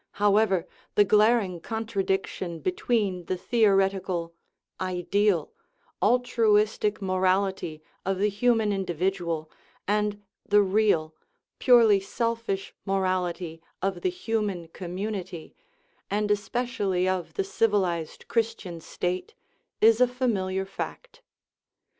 [0.13, 4.33] However, the glaring contradiction between the theoretical,
[4.79, 5.51] ideal,
[6.01, 9.51] altruistic morality of the human individual
[9.87, 11.13] and the real,
[11.59, 15.53] purely selfish morality of the human community,
[16.09, 19.35] and especially of the civilized Christian state,
[19.81, 21.21] is a fa miliar fact.